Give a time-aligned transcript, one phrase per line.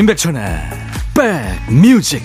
[0.00, 0.40] 임백천의
[1.68, 2.22] 백뮤직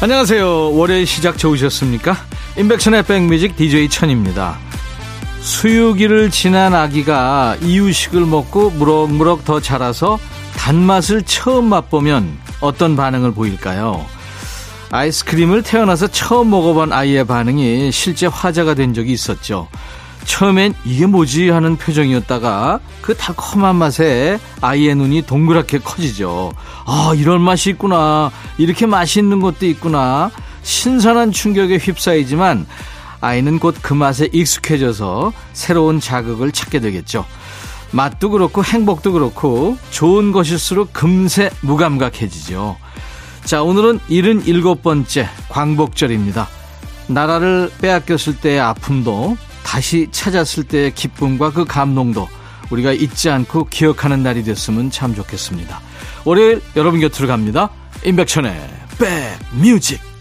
[0.00, 0.72] 안녕하세요.
[0.72, 2.16] 월요일 시작 좋으셨습니까?
[2.56, 4.58] 임백천의 백뮤직 DJ 천입니다.
[5.42, 10.18] 수유기를 지난 아기가 이유식을 먹고 무럭무럭 더 자라서
[10.56, 14.04] 단맛을 처음 맛보면 어떤 반응을 보일까요?
[14.90, 19.68] 아이스크림을 태어나서 처음 먹어본 아이의 반응이 실제 화제가 된 적이 있었죠.
[20.24, 26.52] 처음엔 이게 뭐지 하는 표정이었다가 그 달콤한 맛에 아이의 눈이 동그랗게 커지죠.
[26.84, 28.32] 아, 이런 맛이 있구나.
[28.58, 30.30] 이렇게 맛있는 것도 있구나.
[30.62, 32.66] 신선한 충격에 휩싸이지만
[33.20, 37.24] 아이는 곧 그 맛에 익숙해져서 새로운 자극을 찾게 되겠죠.
[37.92, 42.76] 맛도 그렇고 행복도 그렇고 좋은 것일수록 금세 무감각해지죠.
[43.44, 46.48] 자, 오늘은 77번째 광복절입니다.
[47.08, 52.28] 나라를 빼앗겼을 때의 아픔도 다시 찾았을 때의 기쁨과 그 감동도
[52.70, 55.80] 우리가 잊지 않고 기억하는 날이 됐으면 참 좋겠습니다.
[56.24, 57.70] 월요일 여러분 곁으로 갑니다.
[58.04, 60.15] 임백천의 백뮤직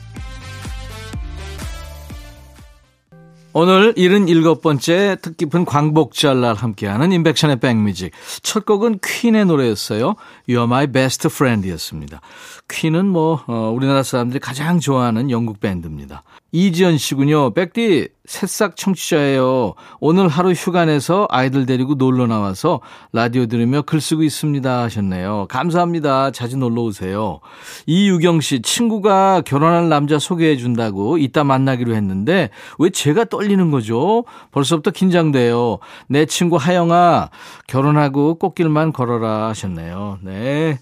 [3.57, 8.11] 오늘 77번째 뜻깊은 광복절 날 함께하는 인백션의 백뮤직.
[8.43, 10.15] 첫 곡은 퀸의 노래였어요.
[10.49, 12.19] You're My Best Friend이었습니다.
[12.67, 16.23] 퀸은 뭐 어, 우리나라 사람들이 가장 좋아하는 영국 밴드입니다.
[16.55, 17.53] 이지연 씨군요.
[17.53, 19.73] 백디 새싹 청취자예요.
[19.99, 22.79] 오늘 하루 휴가 내서 아이들 데리고 놀러 나와서
[23.11, 25.47] 라디오 들으며 글 쓰고 있습니다 하셨네요.
[25.49, 26.31] 감사합니다.
[26.31, 27.41] 자주 놀러 오세요.
[27.87, 32.49] 이유경 씨 친구가 결혼할 남자 소개해 준다고 이따 만나기로 했는데
[32.79, 34.23] 왜 제가 떨리는 거죠?
[34.51, 35.79] 벌써부터 긴장돼요.
[36.07, 37.31] 내 친구 하영아
[37.67, 40.19] 결혼하고 꽃길만 걸어라 하셨네요.
[40.21, 40.79] 네.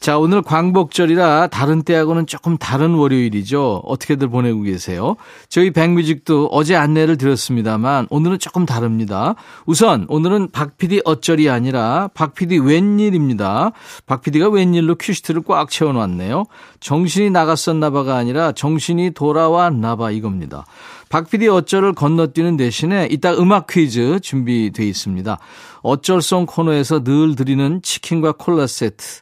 [0.00, 3.82] 자, 오늘 광복절이라 다른 때하고는 조금 다른 월요일이죠.
[3.84, 5.16] 어떻게들 보내고 계세요?
[5.50, 9.34] 저희 백뮤직도 어제 안내를 드렸습니다만 오늘은 조금 다릅니다.
[9.66, 13.72] 우선 오늘은 박 PD 어쩔이 아니라 박 PD 웬일입니다.
[14.06, 16.46] 박 PD가 웬일로 큐시트를 꽉 채워놨네요.
[16.80, 20.64] 정신이 나갔었나봐가 아니라 정신이 돌아왔나봐 이겁니다.
[21.10, 25.38] 박 PD 어쩔을 건너뛰는 대신에 이따 음악 퀴즈 준비돼 있습니다.
[25.82, 29.20] 어쩔송 코너에서 늘 드리는 치킨과 콜라 세트.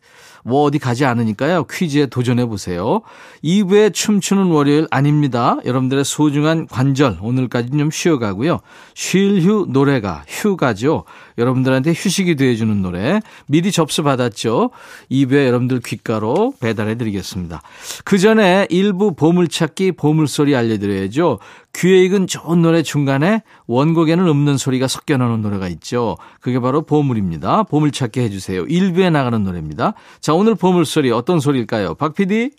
[0.48, 1.64] 뭐 어디 가지 않으니까요.
[1.70, 3.02] 퀴즈에 도전해 보세요.
[3.44, 5.58] 2부에 춤추는 월요일 아닙니다.
[5.64, 8.60] 여러분들의 소중한 관절 오늘까지 좀 쉬어가고요.
[8.94, 11.04] 쉴 휴 노래가 휴가죠.
[11.36, 14.70] 여러분들한테 휴식이 되어주는 노래 미리 접수 받았죠.
[15.10, 17.62] 2부에 여러분들 귓가로 배달해 드리겠습니다.
[18.04, 21.38] 그 전에 일부 보물찾기 보물소리 알려드려야죠.
[21.74, 26.16] 귀에 익은 좋은 노래 중간에 원곡에는 없는 소리가 섞여 나오는 노래가 있죠.
[26.40, 27.62] 그게 바로 보물입니다.
[27.64, 28.64] 보물찾기 해주세요.
[28.64, 29.94] 1부에 나가는 노래입니다.
[30.20, 31.94] 자, 오늘 보물 소리 어떤 소리일까요?
[31.94, 32.50] 박 PD?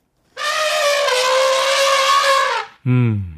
[2.88, 3.36] 음.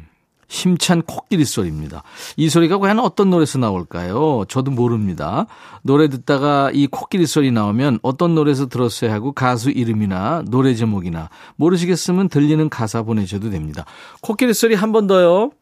[0.48, 2.02] 힘찬 코끼리 소리입니다.
[2.36, 4.44] 이 소리가 과연 어떤 노래에서 나올까요?
[4.48, 5.46] 저도 모릅니다.
[5.82, 12.28] 노래 듣다가 이 코끼리 소리 나오면 어떤 노래에서 들었어야 하고 가수 이름이나 노래 제목이나 모르시겠으면
[12.28, 13.86] 들리는 가사 보내셔도 됩니다.
[14.20, 15.52] 코끼리 소리 한 번 더요.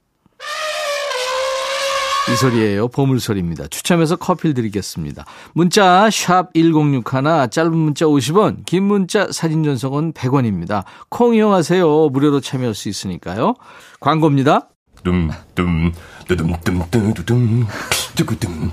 [2.31, 2.89] 이 소리예요.
[2.89, 3.67] 보물소리입니다.
[3.69, 5.25] 추첨해서 커피를 드리겠습니다.
[5.53, 7.03] 문자 1061,
[7.51, 10.84] 짧은 문자 50원, 긴 문자 사진 전송은 100원입니다.
[11.09, 12.11] 콩 이용하세요.
[12.11, 13.55] 무료로 참여할 수 있으니까요.
[13.99, 14.69] 광고입니다.
[15.03, 15.93] 둠둠
[16.28, 17.67] 두둠둠 두둠
[18.15, 18.71] 두구둠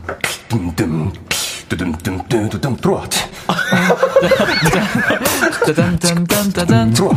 [0.49, 1.11] 둠둠
[1.69, 3.07] 두둠둠 두둠 들어와
[5.65, 7.13] 짜잔짠짠짠 들어와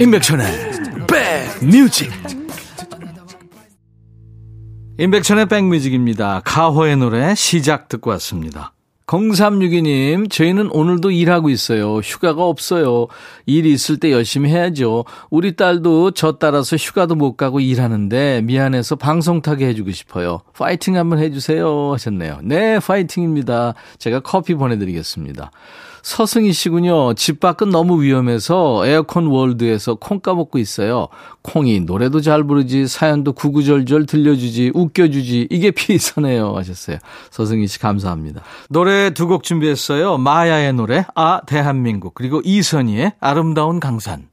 [0.00, 0.46] 임백천의
[1.06, 2.10] 백뮤직
[4.98, 6.42] 임백천의 백뮤직입니다.
[6.44, 8.72] 가호의 노래 시작 듣고 왔습니다.
[9.08, 11.96] 0362님, 저희는 오늘도 일하고 있어요.
[11.98, 13.06] 휴가가 없어요.
[13.46, 15.06] 일이 있을 때 열심히 해야죠.
[15.30, 20.42] 우리 딸도 저 따라서 휴가도 못 가고 일하는데 미안해서 방송 타게 해주고 싶어요.
[20.52, 21.92] 파이팅 한번 해주세요.
[21.94, 22.40] 하셨네요.
[22.42, 23.74] 네, 파이팅입니다.
[23.98, 25.50] 제가 커피 보내드리겠습니다.
[26.08, 27.12] 서승희 씨군요.
[27.14, 31.08] 집 밖은 너무 위험해서 에어컨 월드에서 콩 까먹고 있어요.
[31.42, 36.56] 콩이 노래도 잘 부르지, 사연도 구구절절 들려주지, 웃겨주지, 이게 비서네요.
[36.56, 36.96] 하셨어요.
[37.30, 38.40] 서승희 씨 감사합니다.
[38.70, 40.16] 노래 두 곡 준비했어요.
[40.16, 42.14] 마야의 노래, 아, 대한민국.
[42.14, 44.28] 그리고 이선희의 아름다운 강산.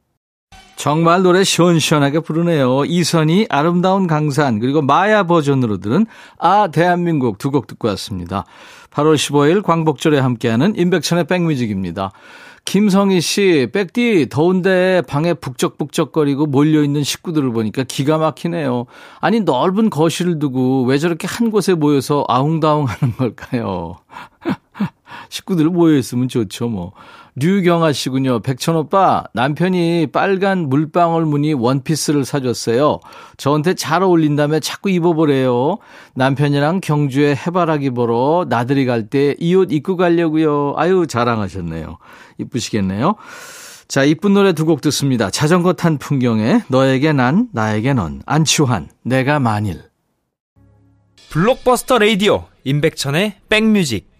[0.78, 2.86] 정말 노래 시원시원하게 부르네요.
[2.86, 6.06] 이선희 아름다운 강산 그리고 마야 버전으로 들은
[6.38, 8.46] 아 대한민국 두 곡 듣고 왔습니다.
[8.96, 12.12] 8월 15일 광복절에 함께하는 인백천의 백뮤직입니다.
[12.64, 18.86] 김성희 씨, 백디, 더운데 방에 북적북적거리고 몰려있는 식구들을 보니까 기가 막히네요.
[19.20, 23.98] 아니, 넓은 거실을 두고 왜 저렇게 한 곳에 모여서 아웅다웅 하는 걸까요?
[25.30, 26.94] 식구들 모여있으면 좋죠, 뭐.
[27.36, 28.40] 류경아 씨군요.
[28.40, 33.00] 백천 오빠, 남편이 빨간 물방울 무늬 원피스를 사줬어요.
[33.38, 35.78] 저한테 잘 어울린다며 자꾸 입어보래요.
[36.16, 40.76] 남편이랑 경주에 해바라기 보러 나들이 갈 때 이 옷 입고 가려고요.
[40.78, 41.98] 아유, 자랑하셨네요.
[42.38, 43.16] 이쁘시겠네요.
[43.88, 45.30] 자, 이쁜 노래 두 곡 듣습니다.
[45.30, 48.22] 자전거 탄 풍경에 너에게 난, 나에게 넌.
[48.26, 49.84] 안치환, 내가 만일.
[51.30, 54.15] 블록버스터 레이디오, 임백천의 백뮤직.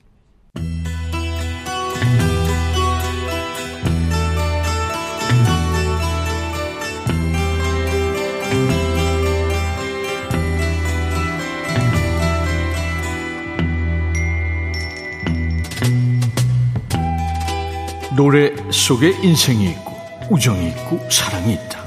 [18.16, 19.94] 노래 속에 인생이 있고
[20.30, 21.84] 우정이 있고 사랑이 있다.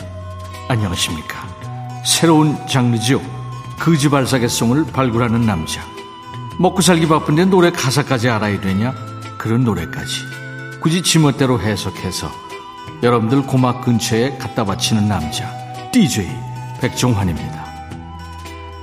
[0.68, 1.48] 안녕하십니까.
[2.04, 3.18] 새로운 장르지요.
[3.78, 5.88] 그지발사계송을 발굴하는 남자.
[6.58, 8.93] 먹고 살기 바쁜데 노래 가사까지 알아야 되냐?
[9.37, 10.25] 그런 노래까지.
[10.81, 12.31] 굳이 지멋대로 해석해서
[13.02, 15.49] 여러분들 고막 근처에 갖다 바치는 남자.
[15.93, 16.28] DJ
[16.81, 17.64] 백종환입니다.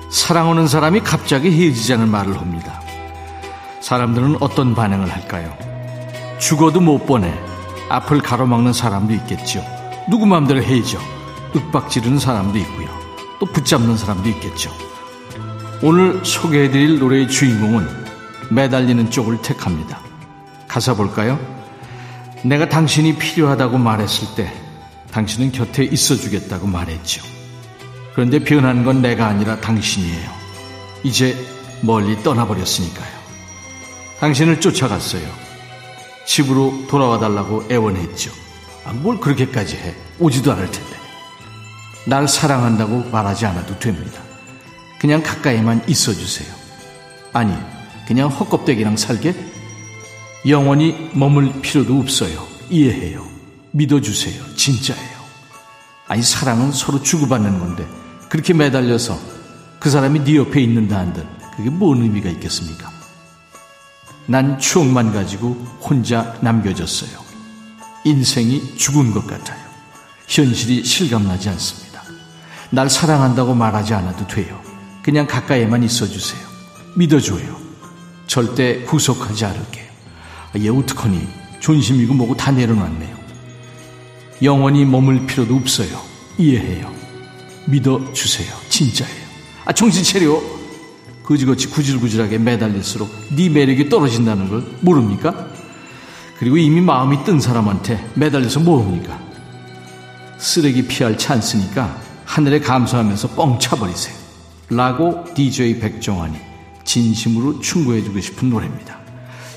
[0.09, 2.81] 사랑하는 사람이 갑자기 헤어지자는 말을 합니다.
[3.81, 5.53] 사람들은 어떤 반응을 할까요?
[6.39, 7.33] 죽어도 못 보내.
[7.89, 9.63] 앞을 가로막는 사람도 있겠죠.
[10.09, 10.99] 누구 마음대로 해야죠.
[11.53, 12.87] 윽박 지르는 사람도 있고요.
[13.39, 14.71] 또 붙잡는 사람도 있겠죠.
[15.87, 17.87] 오늘 소개해드릴 노래의 주인공은
[18.49, 19.99] 매달리는 쪽을 택합니다.
[20.67, 21.39] 가사 볼까요?
[22.43, 24.51] 내가 당신이 필요하다고 말했을 때
[25.11, 27.23] 당신은 곁에 있어주겠다고 말했죠.
[28.15, 30.31] 그런데 변한 건 내가 아니라 당신이에요.
[31.03, 31.37] 이제
[31.81, 33.15] 멀리 떠나버렸으니까요.
[34.21, 35.27] 당신을 쫓아갔어요.
[36.25, 38.31] 집으로 돌아와 달라고 애원했죠.
[38.85, 39.93] 아, 뭘 그렇게까지 해?
[40.17, 40.95] 오지도 않을 텐데.
[42.07, 44.24] 날 사랑한다고 말하지 않아도 됩니다.
[45.05, 46.51] 그냥 가까이만 있어 주세요.
[47.31, 47.53] 아니,
[48.07, 49.35] 그냥 헛껍데기랑 살게?
[50.47, 52.47] 영원히 머물 필요도 없어요.
[52.71, 53.23] 이해해요.
[53.69, 54.55] 믿어주세요.
[54.55, 55.15] 진짜예요.
[56.07, 57.85] 아니, 사랑은 서로 주고받는 건데,
[58.29, 59.19] 그렇게 매달려서
[59.79, 61.23] 그 사람이 네 옆에 있는다 한들,
[61.55, 62.89] 그게 뭔 의미가 있겠습니까?
[64.25, 65.49] 난 추억만 가지고
[65.81, 67.23] 혼자 남겨졌어요.
[68.05, 69.63] 인생이 죽은 것 같아요.
[70.25, 72.01] 현실이 실감나지 않습니다.
[72.71, 74.64] 날 사랑한다고 말하지 않아도 돼요.
[75.05, 76.41] 그냥 가까이만 있어주세요.
[76.95, 77.55] 믿어줘요.
[78.25, 79.85] 절대 후속하지 않을게요.
[80.51, 81.27] 아, 얘 어떡하니?
[81.59, 83.15] 존심이고 뭐고 다 내려놨네요.
[84.41, 86.01] 영원히 머물 필요도 없어요.
[86.39, 86.91] 이해해요.
[87.65, 88.51] 믿어주세요.
[88.69, 89.25] 진짜예요.
[89.65, 90.41] 아, 정신 차려.
[91.21, 95.49] 거지같이 구질구질하게 매달릴수록 네 매력이 떨어진다는 걸 모릅니까?
[96.39, 99.19] 그리고 이미 마음이 뜬 사람한테 매달려서 뭐합니까?
[100.39, 104.24] 쓰레기 피할 찬스니까 하늘에 감사하면서 뻥 차버리세요.
[104.69, 106.37] 라고 DJ 백종환이
[106.83, 108.99] 진심으로 충고해주고 싶은 노래입니다.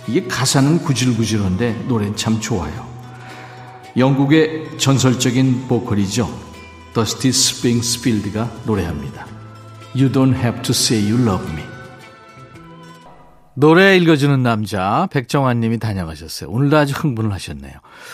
[0.07, 2.89] 이게 가사는 구질구질한데 노래는 참 좋아요.
[3.97, 6.29] 영국의 전설적인 보컬이죠.
[6.95, 9.27] 더스티 스프링필드가 노래합니다.
[9.95, 11.68] You don't have to say you love me.
[13.59, 16.49] 노래 읽어주는 남자 백정환 님이 다녀가셨어요.
[16.49, 17.73] 오늘도 아주 흥분을 하셨네요.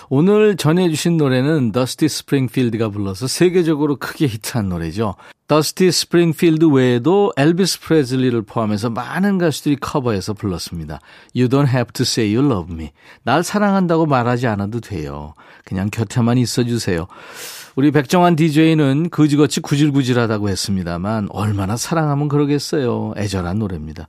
[0.08, 5.16] 오늘 전해주신 노래는 더스티 스프링필드가 불러서 세계적으로 크게 히트한 노래죠.
[5.46, 11.00] 더스티 스프링필드 외에도 엘비스 프레슬리를 포함해서 많은 가수들이 커버해서 불렀습니다.
[11.36, 12.92] You don't have to say you love me.
[13.22, 15.34] 날 사랑한다고 말하지 않아도 돼요.
[15.66, 17.06] 그냥 곁에만 있어주세요.
[17.76, 23.12] 우리 백정환 DJ는 그지같이 구질구질하다고 했습니다만 얼마나 사랑하면 그러겠어요.
[23.18, 24.08] 애절한 노래입니다.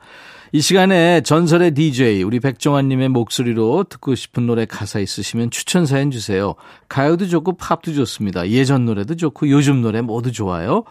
[0.55, 6.55] 이 시간에 전설의 DJ 우리 백종환님의 목소리로 듣고 싶은 노래 가사 있으시면 추천 사연 주세요.
[6.87, 8.47] 가요도 좋고 팝도 좋습니다.
[8.49, 10.85] 예전 노래도 좋고 요즘 노래 모두 좋아요.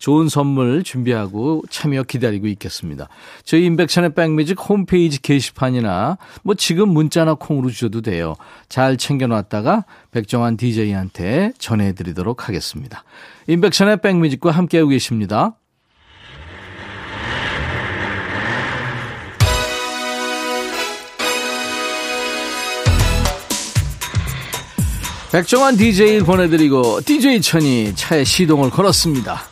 [0.00, 3.08] 좋은 선물 준비하고 참여 기다리고 있겠습니다.
[3.44, 8.34] 저희 인백션의 백뮤직 홈페이지 게시판이나 뭐 지금 문자나 콩으로 주셔도 돼요.
[8.68, 13.04] 잘 챙겨놨다가 백종환 DJ한테 전해드리도록 하겠습니다.
[13.46, 15.56] 인백션의 백뮤직과 함께하고 계십니다.
[25.34, 29.42] 백종환 DJ 보내드리고 DJ 천이 차에 시동을 걸었습니다.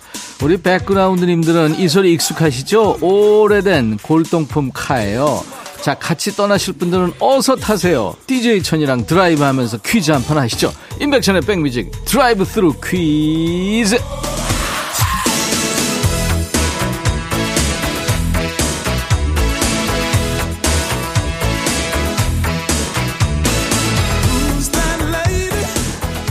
[0.41, 2.99] 우리 백그라운드님들은 이 소리 익숙하시죠?
[3.01, 5.43] 오래된 골동품 car예요.
[5.81, 8.15] 자, 같이 떠나실 분들은 어서 타세요.
[8.29, 10.73] DJ 천이랑 드라이브 하면서 퀴즈 한 판 하시죠.
[11.01, 13.99] 임백천의 백뮤직 드라이브 스루 퀴즈.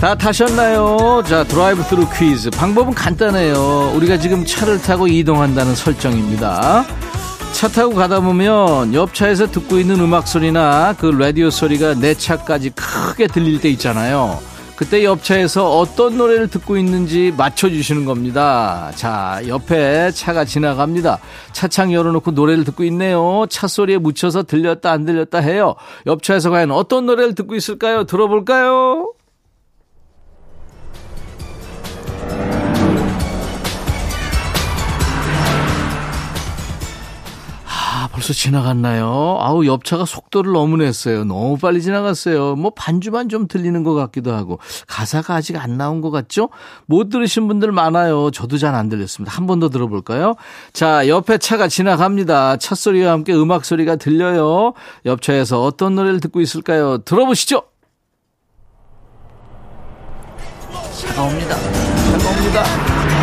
[0.01, 1.21] 다 타셨나요?
[1.27, 2.49] 자, 드라이브 스루 퀴즈.
[2.49, 3.91] 방법은 간단해요.
[3.95, 6.83] 우리가 지금 차를 타고 이동한다는 설정입니다.
[7.53, 12.71] 차 타고 가다 보면 옆 차에서 듣고 있는 음악 소리나 그 라디오 소리가 내 차까지
[12.71, 14.39] 크게 들릴 때 있잖아요.
[14.75, 18.91] 그때 옆 차에서 어떤 노래를 듣고 있는지 맞춰주시는 겁니다.
[18.95, 21.19] 자, 옆에 차가 지나갑니다.
[21.51, 23.45] 차창 열어놓고 노래를 듣고 있네요.
[23.51, 25.75] 차 소리에 묻혀서 들렸다 안 들렸다 해요.
[26.07, 28.05] 옆 차에서 과연 어떤 노래를 듣고 있을까요?
[28.05, 29.13] 들어볼까요?
[38.31, 39.37] 벌써 지나갔나요?
[39.39, 41.23] 아우, 옆차가 속도를 너무 냈어요.
[41.25, 42.55] 너무 빨리 지나갔어요.
[42.55, 44.59] 뭐 반주만 좀 들리는 것 같기도 하고.
[44.87, 46.49] 가사가 아직 안 나온 것 같죠?
[46.85, 48.31] 못 들으신 분들 많아요.
[48.31, 49.35] 저도 잘 안 들렸습니다.
[49.35, 50.35] 한 번 더 들어볼까요?
[50.71, 52.55] 자, 옆에 차가 지나갑니다.
[52.57, 54.73] 차 소리와 함께 음악 소리가 들려요.
[55.05, 56.99] 옆차에서 어떤 노래를 듣고 있을까요?
[56.99, 57.63] 들어보시죠.
[60.97, 61.55] 차가 옵니다.
[61.57, 63.20] 차가 옵니다.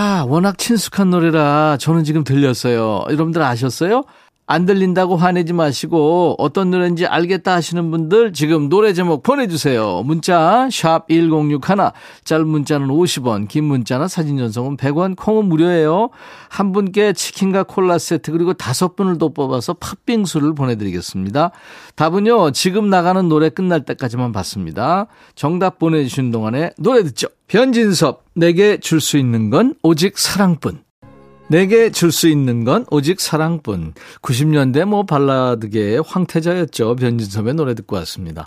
[0.00, 3.02] 아, 워낙 친숙한 노래라 저는 지금 들렸어요.
[3.08, 4.04] 여러분들 아셨어요?
[4.46, 10.04] 안 들린다고 화내지 마시고 어떤 노래인지 알겠다 하시는 분들 지금 노래 제목 보내주세요.
[10.04, 11.60] 문자 샵 1061,
[12.22, 16.10] 짧은 문자는 50원, 긴 문자나 사진 전송은 100원, 콩은 무료예요.
[16.48, 21.50] 한 분께 치킨과 콜라 세트 그리고 다섯 분을 더 뽑아서 팥빙수를 보내드리겠습니다.
[21.96, 25.08] 답은요 지금 나가는 노래 끝날 때까지만 받습니다.
[25.34, 27.26] 정답 보내주신 동안에 노래 듣죠.
[27.48, 30.82] 변진섭 내게 줄 수 있는 건 오직 사랑뿐.
[31.48, 33.94] 내게 줄 수 있는 건 오직 사랑뿐.
[34.22, 36.96] 90년대 뭐 발라드계의 황태자였죠.
[36.96, 38.46] 변진섭의 노래 듣고 왔습니다.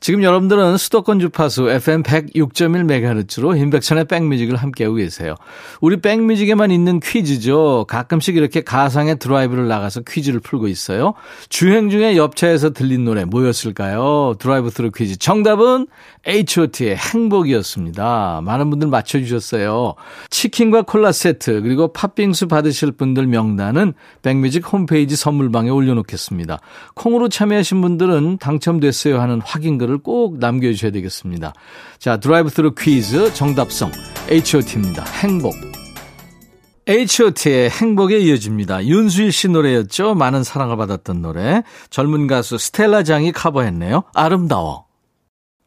[0.00, 5.34] 지금 여러분들은 수도권 주파수 FM 106.1MHz로 인백천의 백뮤직을 함께하고 계세요.
[5.80, 7.84] 우리 백뮤직에만 있는 퀴즈죠.
[7.88, 11.14] 가끔씩 이렇게 가상의 드라이브를 나가서 퀴즈를 풀고 있어요.
[11.48, 14.34] 주행 중에 옆차에서 들린 노래 뭐였을까요?
[14.38, 15.18] 드라이브 스루 퀴즈.
[15.18, 15.86] 정답은
[16.26, 18.40] H.O.T의 행복이었습니다.
[18.42, 19.94] 많은 분들 맞춰주셨어요.
[20.30, 26.60] 치킨과 콜라 세트 그리고 팥빙수 받으실 분들 명단은 백뮤직 홈페이지 선물방에 올려놓겠습니다.
[26.94, 31.52] 콩으로 참여하신 분들은 당첨됐어요 하는 확인글을 꼭 남겨주셔야 되겠습니다.
[31.98, 33.90] 자 드라이브 스루 퀴즈 정답 song
[34.28, 35.04] H.O.T입니다.
[35.22, 35.54] 행복.
[36.86, 38.84] H.O.T의 행복에 이어집니다.
[38.86, 40.14] 윤수일 씨 노래였죠.
[40.14, 41.62] 많은 사랑을 받았던 노래.
[41.90, 44.04] 젊은 가수 스텔라 장이 커버했네요.
[44.14, 44.86] 아름다워.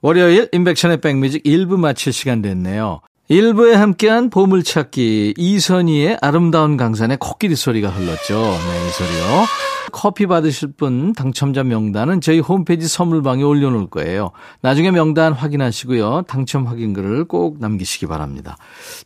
[0.02, 3.00] 월요일 임백천의 백뮤직 1부 마칠 시간 됐네요.
[3.34, 8.36] 1부에 함께한 보물찾기 이선희의 아름다운 강산의 코끼리 소리가 흘렀죠.
[8.36, 9.46] 네, 이 소리요.
[9.92, 14.32] 커피 받으실 분 당첨자 명단은 저희 홈페이지 선물방에 올려놓을 거예요.
[14.62, 16.26] 나중에 명단 확인하시고요.
[16.28, 18.56] 당첨 확인글을 꼭 남기시기 바랍니다.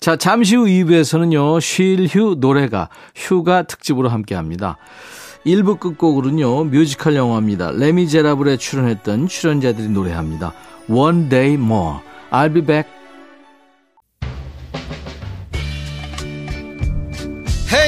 [0.01, 1.61] 자, 잠시 후 2부에서는요.
[1.61, 4.75] 쉴 휴 노래가 휴가 특집으로 함께합니다.
[5.45, 6.65] 1부 끝곡으로는요.
[6.65, 7.71] 뮤지컬 영화입니다.
[7.71, 10.51] 레미제라블에 출연했던 출연자들이 노래합니다.
[10.89, 11.99] One Day More.
[12.29, 12.96] I'll be back.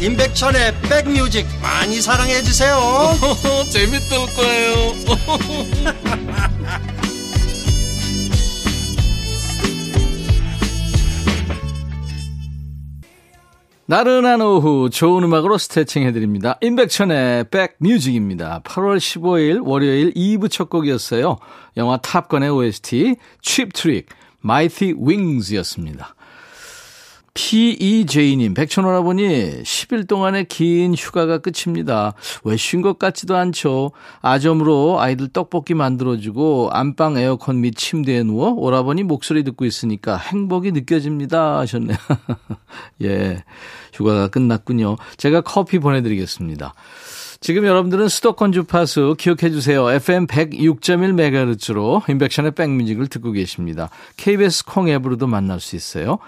[0.00, 2.78] 임백천의 백뮤직 많이 사랑해 주세요
[3.70, 4.92] 재밌을 거예요
[13.90, 16.58] 나른한 오후 좋은 음악으로 스트레칭 해드립니다.
[16.60, 18.60] 임백천의 백뮤직입니다.
[18.62, 21.38] 8월 15일 월요일 2부 첫 곡이었어요.
[21.78, 24.10] 영화 탑건의 OST Cheap Trick
[24.42, 26.14] Mighty Wings였습니다.
[27.38, 32.14] PEJ님, 백천 오라버니 10일 동안의 긴 휴가가 끝입니다.
[32.42, 33.92] 왜 쉰 것 같지도 않죠.
[34.20, 41.58] 아점으로 아이들 떡볶이 만들어주고 안방 에어컨 및 침대에 누워 오라버니 목소리 듣고 있으니까 행복이 느껴집니다.
[41.60, 41.96] 하셨네요.
[43.04, 43.44] 예.
[43.94, 44.96] 휴가가 끝났군요.
[45.16, 46.74] 제가 커피 보내드리겠습니다.
[47.40, 49.88] 지금 여러분들은 수도권 주파수 기억해 주세요.
[49.88, 53.90] FM 106.1MHz로 인백션의 백뮤직을 듣고 계십니다.
[54.16, 56.18] KBS 콩 앱으로도 만날 수 있어요.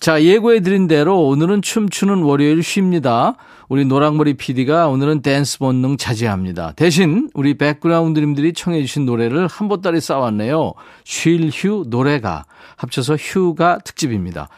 [0.00, 3.36] 자, 예고해 드린 대로 오늘은 춤추는 월요일 쉽니다.
[3.68, 6.72] 우리 노랑머리 PD가 오늘은 댄스 본능 자제합니다.
[6.72, 10.72] 대신 우리 백그라운드님들이 청해 주신 노래를 한 보따리 싸왔네요.
[11.04, 12.44] 쉴 휴 노래 가
[12.76, 14.48] 합쳐서 휴가 특집입니다.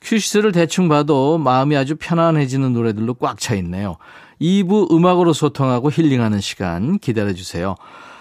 [0.00, 3.96] 큐시트를 대충 봐도 마음이 아주 편안해지는 노래들로 꽉 차 있네요.
[4.40, 7.76] 2부 음악으로 소통하고 힐링하는 시간 기다려주세요.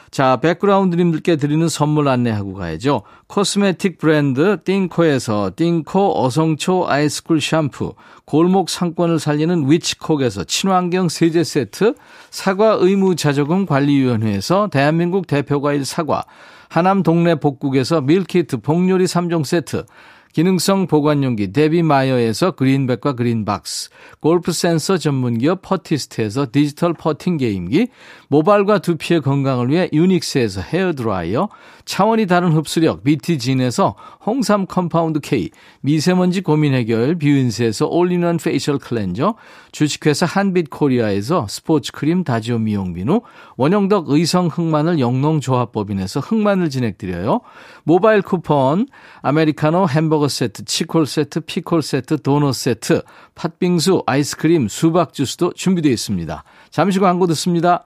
[0.09, 3.01] 자, 백그라운드님들께 드리는 선물 안내하고 가야죠.
[3.27, 7.93] 코스메틱 브랜드 띵코에서 띵코 어성초 아이스쿨 샴푸,
[8.25, 11.95] 골목 상권을 살리는 위치콕에서 친환경 세제 세트,
[12.31, 16.23] 사과 의무 자조금 관리위원회에서 대한민국 대표과일 사과,
[16.69, 19.85] 하남 동네 복국에서 밀키트 복요리 3종 세트,
[20.33, 27.87] 기능성 보관용기 데비마이어에서 그린백과 그린박스, 골프 센서 전문기업 퍼티스트에서 디지털 퍼팅 게임기,
[28.27, 31.49] 모발과 두피의 건강을 위해 유닉스에서 헤어드라이어,
[31.87, 39.35] 차원이 다른 흡수력 BT진에서 홍삼 compound K, 미세먼지 고민 해결 뷰인스에서 all-in-one facial cleanser,
[39.71, 43.21] 주식회사 한빛코리아에서 스포츠 크림 다지오 미용 비누,
[43.55, 47.39] 원형덕 의성 흑마늘 영농조합법인에서 흑마늘 진행드려요.
[47.85, 48.87] 모바일 쿠폰,
[49.21, 53.01] 아메리카노 햄버거 세트, 치콜 세트, 피콜 세트, 도넛 세트,
[53.35, 56.43] 팥빙수, 아이스크림, 수박 주스도 준비되어 있습니다.
[56.69, 57.85] 잠시 광고 듣습니다.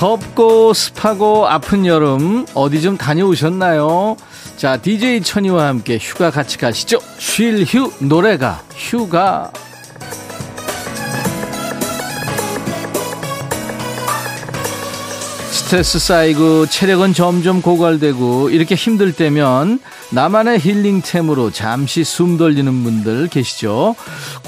[0.00, 4.16] 덥고 습하고 아픈 여름 어디 좀 다녀오셨나요?
[4.56, 7.00] 자, DJ 천이와 함께 휴가 같이 가시죠.
[7.18, 9.52] 쉴 휴 노래가 휴가.
[15.50, 19.80] 스트레스 쌓이고 체력은 점점 고갈되고 이렇게 힘들 때면
[20.12, 23.94] 나만의 힐링템으로 잠시 숨 돌리는 분들 계시죠?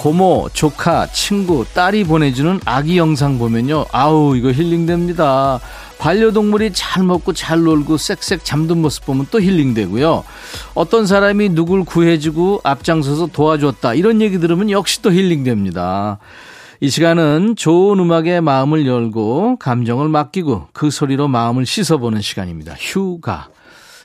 [0.02, 3.84] 고모, 조카, 친구, 딸이 보내주는 아기 영상 보면요.
[3.92, 5.60] 아우, 이거 힐링됩니다.
[6.00, 10.24] 반려동물이 잘 먹고 잘 놀고 쌕쌕 잠든 모습 보면 또 힐링되고요.
[10.74, 13.94] 어떤 사람이 누굴 구해주고 앞장서서 도와줬다.
[13.94, 16.18] 이런 얘기 들으면 역시 또 힐링됩니다.
[16.80, 22.74] 이 시간은 좋은 음악에 마음을 열고 감정을 맡기고 그 소리로 마음을 씻어보는 시간입니다.
[22.76, 23.50] 휴가.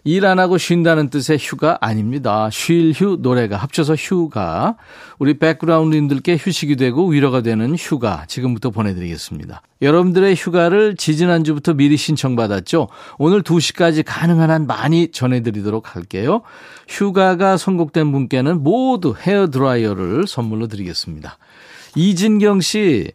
[0.04, 2.50] 일 안 하고 쉰다는 뜻의 휴가 아닙니다.
[2.52, 4.76] 쉴 휴 노래가 합쳐서 휴가.
[5.20, 9.62] 우리 백그라운드님들께 휴식이 되고 위로가 되는 휴가 지금부터 보내드리겠습니다.
[9.82, 12.88] 여러분들의 휴가를 지지난주부터 미리 신청받았죠.
[13.18, 16.42] 오늘 2시까지 가능한 한 많이 전해드리도록 할게요.
[16.88, 21.38] 휴가가 선곡된 분께는 모두 헤어드라이어를 선물로 드리겠습니다.
[21.96, 23.12] 이진경 씨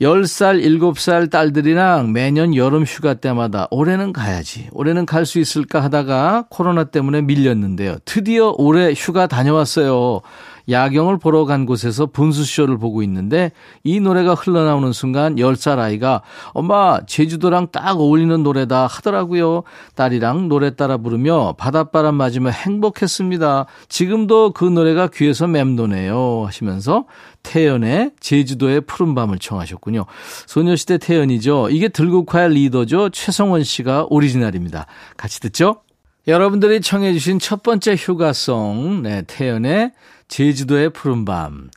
[0.00, 6.84] 10살, 7살 딸들이랑 매년 여름 휴가 때마다 올해는 가야지, 올해는 갈 수 있을까 하다가 코로나
[6.84, 7.96] 때문에 밀렸는데요.
[8.04, 10.20] 드디어 올해 휴가 다녀왔어요.
[10.68, 16.22] 야경을 보러 간 곳에서 분수쇼를 보고 있는데 이 노래가 흘러나오는 순간 10살 아이가
[16.52, 19.62] 엄마 제주도랑 딱 어울리는 노래다 하더라고요.
[19.94, 23.66] 딸이랑 노래 따라 부르며 바닷바람 맞으며 행복했습니다.
[23.88, 27.04] 지금도 그 노래가 귀에서 맴도네요 하시면서
[27.42, 30.06] 태연의 제주도의 푸른 밤을 청하셨군요.
[30.46, 31.68] 소녀시대 태연이죠.
[31.70, 33.10] 이게 들국화의 리더죠.
[33.10, 34.86] 최성원 씨가 오리지널입니다.
[35.16, 35.82] 같이 듣죠?
[36.26, 39.92] 여러분들이 청해 주신 첫 번째 휴가송 네, 태연의
[40.28, 41.70] 제주도의 푸른밤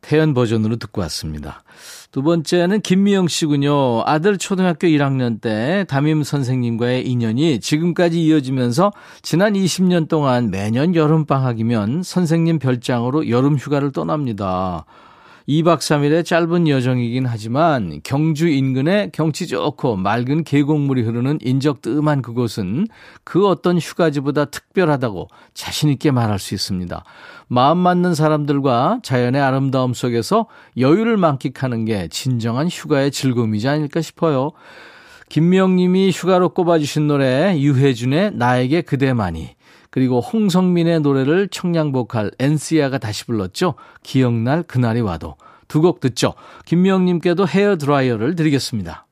[0.00, 1.62] 태연 버전으로 듣고 왔습니다.
[2.10, 4.02] 두 번째는 김미영 씨군요.
[4.04, 12.58] 아들 초등학교 1학년 때 담임 선생님과의 인연이 지금까지 이어지면서 지난 20년 동안 매년 여름방학이면 선생님
[12.58, 14.86] 별장으로 여름 휴가를 떠납니다.
[15.50, 22.86] 2박 3일의 짧은 여정이긴 하지만 경주 인근에 경치 좋고 맑은 계곡물이 흐르는 인적 뜸한 그곳은
[23.24, 27.02] 그 어떤 휴가지보다 특별하다고 자신있게 말할 수 있습니다.
[27.48, 30.46] 마음 맞는 사람들과 자연의 아름다움 속에서
[30.78, 34.52] 여유를 만끽하는 게 진정한 휴가의 즐거움이지 않을까 싶어요.
[35.30, 39.56] 김명님이 휴가로 꼽아주신 노래 유해준의 나에게 그대만이
[39.90, 43.74] 그리고 홍성민의 노래를 청량보컬 엔시아가 다시 불렀죠.
[44.02, 45.36] 기억날 그날이 와도
[45.68, 46.34] 두 곡 듣죠.
[46.64, 49.06] 김명님께도 헤어 드라이어를 드리겠습니다.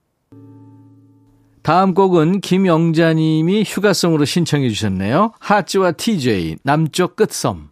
[1.63, 5.33] 다음 곡은 김영자님이 휴가성으로 신청해 주셨네요.
[5.39, 7.69] 하츠와 TJ 남쪽 끝섬.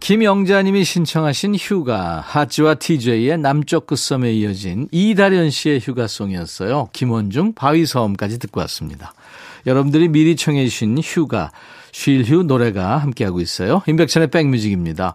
[0.00, 6.88] 김영자님이 신청하신 휴가 하츠와 TJ의 남쪽 끝섬에 이어진 이다련 씨의 휴가송이었어요.
[6.92, 9.14] 김원중 바위섬까지 듣고 왔습니다.
[9.66, 11.52] 여러분들이 미리 청해 주신 휴가
[11.94, 13.80] 쉴휴 노래가 함께하고 있어요.
[13.86, 15.14] 임백천의 백뮤직입니다.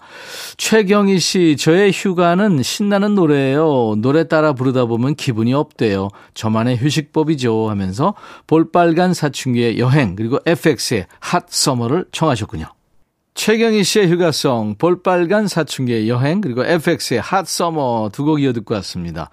[0.56, 3.96] 최경희 씨, 저의 휴가는 신나는 노래예요.
[3.98, 6.08] 노래 따라 부르다 보면 기분이 업돼요.
[6.36, 8.13] 저만의 휴식법이죠 하면서
[8.48, 12.65] 볼빨간 사춘기의 여행 그리고 FX의 핫 서머를 청하셨군요.
[13.34, 19.30] 최경희 씨의 휴가송, 볼빨간 사춘기의 여행, 그리고 FX의 핫 서머 두 곡 이어 듣고 왔습니다.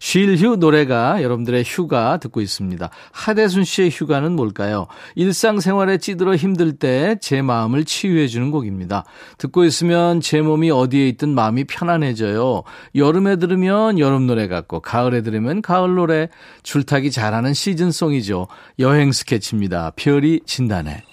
[0.00, 2.90] 쉴휴 노래가 여러분들의 휴가 듣고 있습니다.
[3.12, 4.86] 하대순 씨의 휴가는 뭘까요?
[5.14, 9.04] 일상생활에 찌들어 힘들 때 제 마음을 치유해 주는 곡입니다.
[9.38, 12.62] 듣고 있으면 제 몸이 어디에 있든 마음이 편안해져요.
[12.94, 16.28] 여름에 들으면 여름 노래 같고 가을에 들으면 가을 노래
[16.62, 18.48] 줄타기 잘하는 시즌송이죠.
[18.78, 19.92] 여행 스케치입니다.
[19.96, 21.07] 별이 진다네.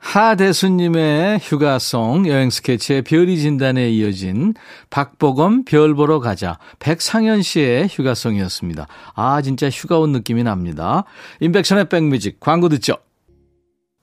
[0.00, 4.54] 하대수님의 휴가송 여행 스케치의 별이 진다네에 이어진
[4.88, 8.86] 박보검 별 보러 가자 백상현 씨의 휴가송이었습니다.
[9.14, 11.04] 아 진짜 휴가 온 느낌이 납니다.
[11.40, 12.96] 임백천의 백뮤직 광고 듣죠.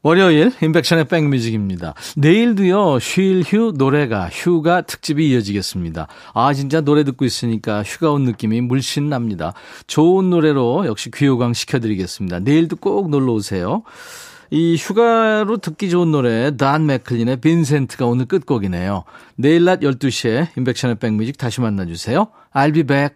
[0.04, 1.96] 월요일 임백천의 백뮤직입니다.
[2.16, 6.08] 내일도요 쉴 휴 노래가 휴가 특집이 이어지겠습니다.
[6.34, 9.54] 아 진짜 노래 듣고 있으니까 휴가 온 느낌이 물씬 납니다.
[9.88, 12.40] 좋은 노래로 역시 귀호강 시켜드리겠습니다.
[12.40, 13.84] 내일도 꼭 놀러 오세요.
[14.50, 19.04] 이 휴가로 듣기 좋은 노래 단 맥클린의 빈센트가 오늘 끝곡이네요.
[19.36, 22.28] 내일 낮 12시에 인백션의 백뮤직 다시 만나주세요.
[22.54, 23.16] I'll be back.